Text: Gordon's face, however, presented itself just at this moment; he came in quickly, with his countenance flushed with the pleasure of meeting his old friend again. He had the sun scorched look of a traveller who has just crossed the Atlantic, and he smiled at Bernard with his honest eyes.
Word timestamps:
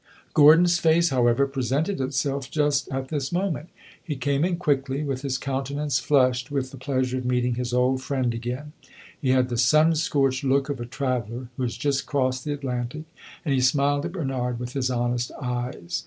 Gordon's 0.33 0.79
face, 0.79 1.09
however, 1.09 1.45
presented 1.45 2.01
itself 2.01 2.49
just 2.49 2.89
at 2.89 3.09
this 3.09 3.31
moment; 3.31 3.69
he 4.03 4.15
came 4.15 4.43
in 4.43 4.55
quickly, 4.57 5.03
with 5.03 5.21
his 5.21 5.37
countenance 5.37 5.99
flushed 5.99 6.49
with 6.49 6.71
the 6.71 6.77
pleasure 6.77 7.19
of 7.19 7.25
meeting 7.25 7.53
his 7.53 7.71
old 7.71 8.01
friend 8.01 8.33
again. 8.33 8.73
He 9.21 9.29
had 9.29 9.49
the 9.49 9.59
sun 9.59 9.93
scorched 9.93 10.43
look 10.43 10.69
of 10.69 10.79
a 10.79 10.87
traveller 10.87 11.49
who 11.55 11.61
has 11.61 11.77
just 11.77 12.07
crossed 12.07 12.45
the 12.45 12.53
Atlantic, 12.53 13.03
and 13.45 13.53
he 13.53 13.61
smiled 13.61 14.03
at 14.05 14.13
Bernard 14.13 14.57
with 14.57 14.73
his 14.73 14.89
honest 14.89 15.31
eyes. 15.39 15.99